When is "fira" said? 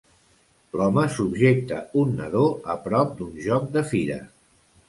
3.93-4.19